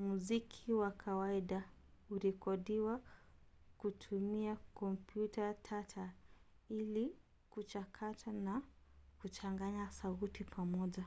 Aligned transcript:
muziki 0.00 0.62
kwa 0.78 0.90
kawaida 1.02 1.58
hurekodiwa 2.08 2.94
kutumia 3.80 4.52
kompyuta 4.78 5.44
tata 5.68 6.12
ili 6.78 7.16
kuchakata 7.50 8.32
na 8.32 8.62
kuchanganya 9.18 9.90
sauti 9.90 10.44
pamoja 10.44 11.06